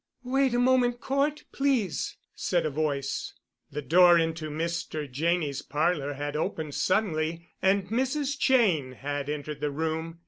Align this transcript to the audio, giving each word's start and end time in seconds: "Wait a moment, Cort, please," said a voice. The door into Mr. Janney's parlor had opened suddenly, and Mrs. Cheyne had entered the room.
"Wait 0.23 0.51
a 0.55 0.57
moment, 0.57 0.99
Cort, 0.99 1.43
please," 1.51 2.17
said 2.33 2.65
a 2.65 2.71
voice. 2.71 3.35
The 3.71 3.83
door 3.83 4.17
into 4.17 4.49
Mr. 4.49 5.07
Janney's 5.07 5.61
parlor 5.61 6.13
had 6.13 6.35
opened 6.35 6.73
suddenly, 6.73 7.49
and 7.61 7.87
Mrs. 7.89 8.35
Cheyne 8.39 8.93
had 8.93 9.29
entered 9.29 9.59
the 9.61 9.69
room. 9.69 10.19